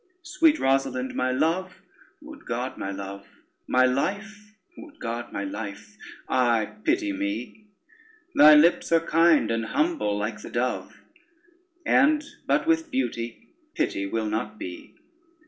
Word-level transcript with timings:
Sweet 0.23 0.55
Rosalynde, 0.57 1.13
my 1.13 1.31
love 1.31 1.83
(would 2.23 2.43
God, 2.47 2.75
my 2.75 2.89
love) 2.89 3.27
My 3.67 3.85
life 3.85 4.55
(would 4.75 4.99
God, 4.99 5.31
my 5.31 5.43
life) 5.43 5.95
aye, 6.27 6.73
pity 6.83 7.11
me! 7.13 7.67
Thy 8.33 8.55
lips 8.55 8.91
are 8.91 8.99
kind, 9.05 9.51
and 9.51 9.63
humble 9.65 10.17
like 10.17 10.41
the 10.41 10.49
dove, 10.49 10.97
And 11.85 12.23
but 12.47 12.65
with 12.65 12.89
beauty, 12.89 13.49
pity 13.75 14.07
will 14.07 14.25
not 14.25 14.57
be. 14.57 14.95